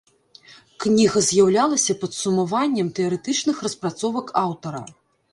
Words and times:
Кніга 0.83 1.19
з'яўлялася 1.25 1.95
падсумаваннем 2.03 2.87
тэарэтычных 2.99 3.55
распрацовак 3.67 4.33
аўтара. 4.43 4.81